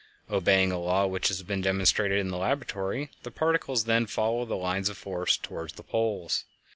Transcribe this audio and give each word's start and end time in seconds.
Obeying 0.31 0.71
a 0.71 0.79
law 0.79 1.05
which 1.05 1.27
has 1.27 1.43
been 1.43 1.61
demonstrated 1.61 2.17
in 2.17 2.29
the 2.29 2.37
laboratory, 2.39 3.11
the 3.21 3.29
particles 3.29 3.83
then 3.83 4.07
follow 4.07 4.45
the 4.45 4.57
lines 4.57 4.89
of 4.89 4.97
force 4.97 5.37
toward 5.37 5.69
the 5.73 5.83
poles. 5.83 6.43